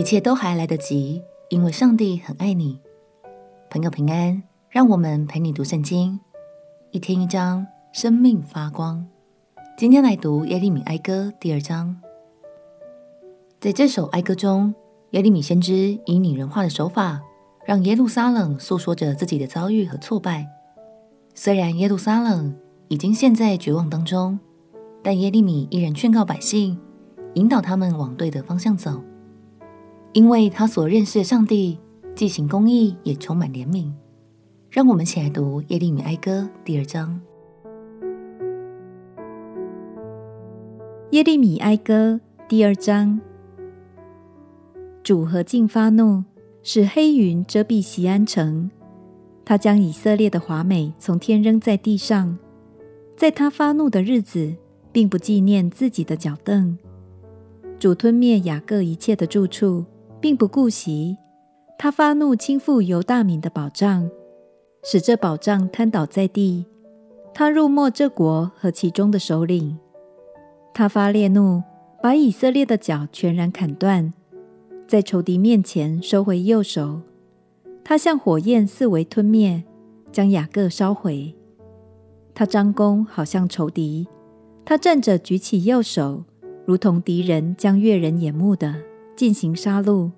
[0.00, 2.80] 一切都还来得及，因为上帝很爱你。
[3.68, 6.18] 朋友平安，让我们陪你读圣经，
[6.90, 9.06] 一天一章，生命发光。
[9.76, 11.94] 今天来读耶利米哀歌第二章。
[13.60, 14.74] 在这首哀歌中，
[15.10, 17.20] 耶利米先知以拟人化的手法，
[17.66, 20.48] 让耶路撒冷诉说着自己的遭遇和挫败。
[21.34, 22.56] 虽然耶路撒冷
[22.88, 24.40] 已经陷在绝望当中，
[25.02, 26.78] 但耶利米依然劝告百姓，
[27.34, 29.04] 引导他们往对的方向走。
[30.12, 31.78] 因为他所认识的上帝
[32.16, 33.92] 既行公义，也充满怜悯。
[34.68, 37.20] 让我们一起来读耶利米哀歌第二章。
[41.12, 43.20] 耶利米哀歌第二章：
[45.04, 46.24] 主何竟发怒，
[46.62, 48.68] 使黑云遮蔽西安城。
[49.44, 52.36] 他将以色列的华美从天扔在地上。
[53.16, 54.54] 在他发怒的日子，
[54.90, 56.76] 并不纪念自己的脚凳。
[57.78, 59.84] 主吞灭雅各一切的住处。
[60.20, 61.16] 并不顾惜，
[61.78, 64.10] 他发怒倾覆犹大民的宝藏，
[64.84, 66.66] 使这宝藏瘫倒在地。
[67.32, 69.78] 他入没这国和其中的首领。
[70.74, 71.62] 他发烈怒，
[72.02, 74.12] 把以色列的脚全然砍断，
[74.86, 77.00] 在仇敌面前收回右手。
[77.82, 79.64] 他像火焰四围吞灭，
[80.12, 81.34] 将雅各烧毁。
[82.34, 84.06] 他张弓，好像仇敌；
[84.64, 86.24] 他站着举起右手，
[86.66, 88.74] 如同敌人将越人眼目的。
[89.20, 90.12] 进行杀戮，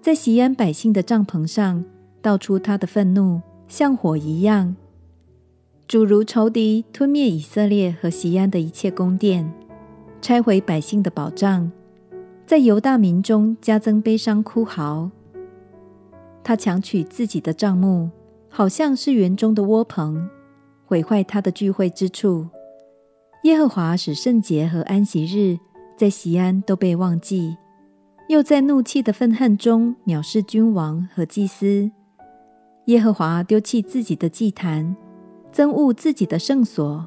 [0.00, 1.84] 在锡安百姓的帐篷上
[2.22, 4.74] 倒出他的愤怒，像火一样。
[5.86, 9.52] 主如仇敌吞灭以色列和西安的一切宫殿，
[10.22, 11.70] 拆毁百姓的保障，
[12.46, 15.10] 在犹大民中加增悲伤哭嚎。
[16.42, 18.08] 他强取自己的帐幕，
[18.48, 20.26] 好像是园中的窝棚，
[20.86, 22.46] 毁坏他的聚会之处。
[23.42, 25.58] 耶和华使圣节和安息日
[25.98, 27.58] 在锡安都被忘记。
[28.28, 31.88] 又在怒气的愤恨中藐视君王和祭司。
[32.86, 34.96] 耶和华丢弃自己的祭坛，
[35.52, 37.06] 憎恶自己的圣所，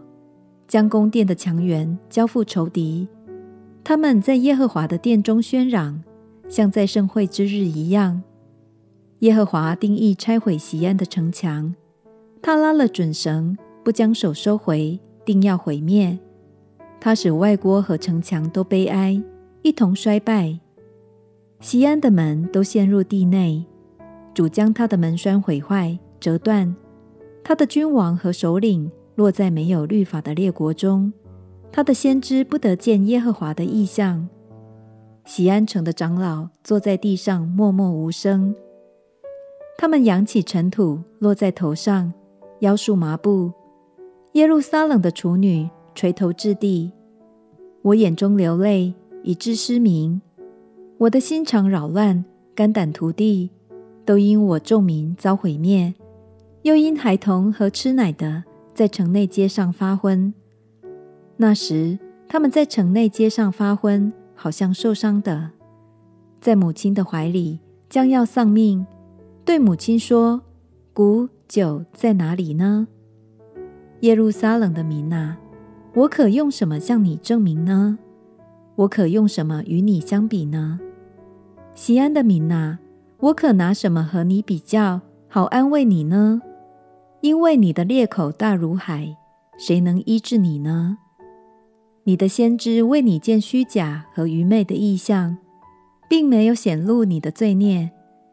[0.65, 3.07] 将宫殿的墙垣交付仇敌。
[3.83, 6.01] 他们在耶和华的殿中喧嚷，
[6.47, 8.23] 像在盛会之日一样。
[9.19, 11.75] 耶和华定意拆毁锡安的城墙，
[12.41, 16.17] 他拉了准绳，不将手收回，定要毁灭。
[17.01, 19.21] 他使外郭和城墙都悲哀，
[19.63, 20.57] 一同衰败。
[21.61, 23.65] 西安的门都陷入地内，
[24.33, 26.73] 主将他的门栓毁坏、折断，
[27.43, 31.11] 他的君王和首领落在没有律法的列国中，
[31.69, 34.29] 他的先知不得见耶和华的异象。
[35.25, 38.55] 西安城的长老坐在地上默默无声，
[39.77, 42.13] 他们扬起尘土落在头上，
[42.61, 43.51] 腰束麻布。
[44.33, 46.93] 耶路撒冷的处女垂头置地，
[47.81, 48.93] 我眼中流泪，
[49.23, 50.21] 以致失明。
[50.99, 53.51] 我的心肠扰乱，肝胆涂地，
[54.03, 55.93] 都因我众民遭毁灭，
[56.63, 58.43] 又因孩童和吃奶的
[58.73, 60.33] 在城内街上发昏。
[61.37, 65.51] 那时，他们在城内街上发昏，好像受伤的，
[66.41, 68.85] 在母亲的怀里将要丧命。
[69.45, 70.41] 对母亲说
[70.91, 72.89] ：“谷酒在哪里呢？”
[74.01, 75.37] 耶路撒冷的民哪，
[75.93, 77.97] 我可用什么向你证明呢？
[78.75, 80.77] 我可用什么与你相比呢？
[81.81, 82.77] 西安的民哪，
[83.21, 86.41] 我可拿什么和你比较，好安慰你呢？
[87.21, 89.15] 因为你的裂口大如海，
[89.57, 90.97] 谁能医治你呢？
[92.03, 95.37] 你的先知为你见虚假和愚昧的异象，
[96.09, 97.89] 并没有显露你的罪孽，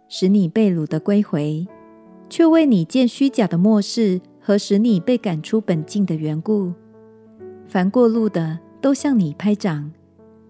[0.08, 1.68] 使你被掳的归回，
[2.28, 6.72] 却为你见虚假的默示和使你被赶出本境的缘故。
[7.68, 9.92] 凡过路的都向你拍掌，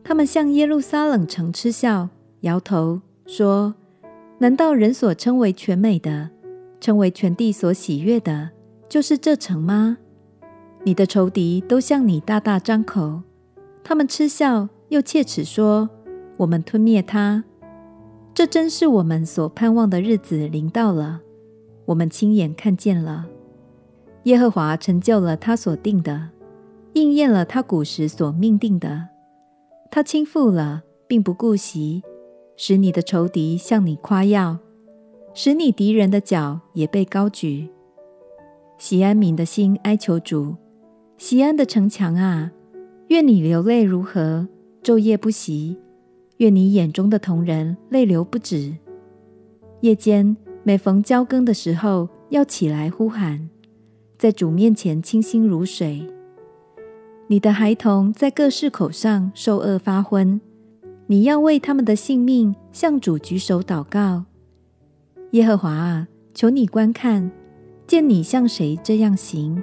[0.02, 2.08] 他们向耶路撒冷城嗤笑。
[2.46, 3.74] 摇头说
[4.38, 6.30] ：“难道人所称为全美的，
[6.80, 8.50] 称为全地所喜悦的，
[8.88, 9.98] 就是这城吗？
[10.84, 13.22] 你的仇敌都向你大大张口，
[13.82, 15.90] 他们嗤笑又切齿说：
[16.36, 17.42] 我们吞灭他。
[18.32, 21.22] 这真是我们所盼望的日子临到了，
[21.86, 23.26] 我们亲眼看见了。
[24.24, 26.28] 耶和华成就了他所定的，
[26.92, 29.08] 应验了他古时所命定的。
[29.90, 32.04] 他倾覆了，并不顾惜。”
[32.56, 34.58] 使你的仇敌向你夸耀，
[35.34, 37.68] 使你敌人的脚也被高举。
[38.78, 40.54] 锡安民的心哀求主，
[41.18, 42.52] 锡安的城墙啊，
[43.08, 44.48] 愿你流泪如何，
[44.82, 45.76] 昼夜不息；
[46.38, 48.74] 愿你眼中的瞳人泪流不止。
[49.80, 53.48] 夜间每逢交更的时候，要起来呼喊，
[54.16, 56.06] 在主面前清心如水。
[57.28, 60.40] 你的孩童在各市口上受饿发昏。
[61.08, 64.24] 你要为他们的性命向主举手祷告。
[65.32, 67.30] 耶和华啊，求你观看，
[67.86, 69.62] 见你向谁这样行？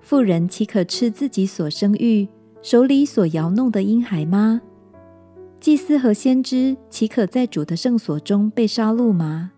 [0.00, 2.26] 妇人岂可吃自己所生育、
[2.62, 4.62] 手里所摇弄的婴孩吗？
[5.60, 9.52] 祭司和先知岂可在主的圣所中被杀戮吗？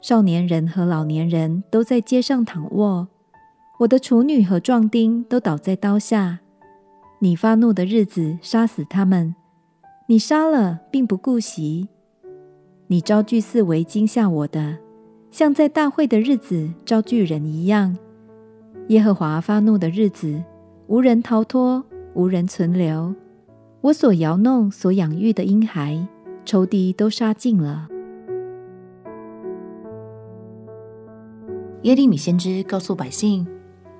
[0.00, 3.06] 少年人和老年人都在街上躺卧，
[3.78, 6.40] 我的处女和壮丁都倒在刀下。
[7.20, 9.36] 你发怒的日子，杀死他们；
[10.12, 11.88] 你杀了，并不顾惜。
[12.88, 14.76] 你招聚四围惊吓我的，
[15.30, 17.96] 像在大会的日子招聚人一样。
[18.88, 20.44] 耶和华发怒的日子，
[20.86, 21.82] 无人逃脱，
[22.12, 23.14] 无人存留。
[23.80, 26.06] 我所摇弄、所养育的婴孩，
[26.44, 27.88] 仇敌都杀尽了。
[31.84, 33.46] 耶利米先知告诉百姓，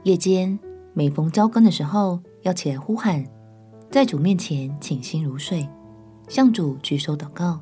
[0.02, 0.58] 夜间
[0.92, 3.24] 每逢交更的时候，要起来呼喊，
[3.90, 5.66] 在主面前倾心如睡，
[6.28, 7.60] 向主举手祷告。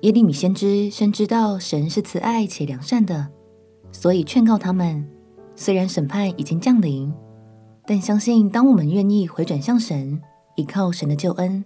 [0.00, 3.28] 耶利米先知深知道神是慈爱且良善的，
[3.90, 5.08] 所以劝告他们：
[5.56, 7.12] 虽然审判已经降临，
[7.86, 10.20] 但相信当我们愿意回转向神，
[10.56, 11.64] 依靠神的救恩，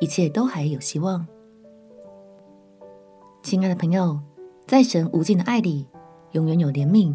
[0.00, 1.26] 一切都还有希望。
[3.42, 4.18] 亲爱的朋友，
[4.66, 5.86] 在神无尽的爱里，
[6.32, 7.14] 永远有怜悯，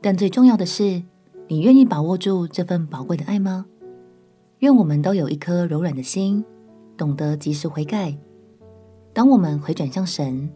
[0.00, 1.02] 但最重要的是，
[1.48, 3.66] 你愿意把握住这份宝贵的爱吗？
[4.60, 6.44] 愿我们都有一颗柔软的心，
[6.96, 8.16] 懂得及时悔改。
[9.12, 10.50] 当我们回转向神，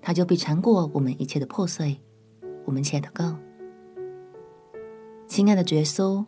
[0.00, 2.00] 他就必缠过我们一切的破碎。
[2.64, 3.36] 我们且祷告。
[5.26, 6.24] 亲爱的耶稣，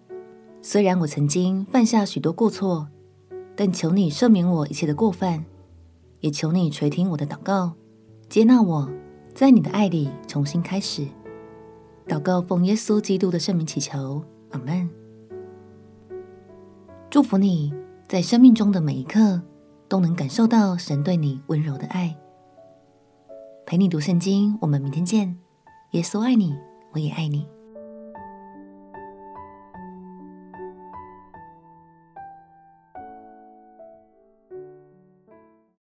[0.62, 2.88] 虽然我曾经犯下许多过错，
[3.54, 5.44] 但求你赦免我一切的过犯，
[6.20, 7.74] 也求你垂听我的祷告，
[8.28, 8.90] 接纳我。
[9.34, 11.06] 在你的爱里重新开始，
[12.08, 14.88] 祷告奉耶稣基督的圣名祈求，阿门。
[17.10, 17.72] 祝福你
[18.08, 19.42] 在生命中的每一刻
[19.88, 22.16] 都能感受到神对你温柔的爱。
[23.64, 25.36] 陪你读圣经，我们明天见。
[25.92, 26.54] 耶稣爱你，
[26.92, 27.55] 我也爱你。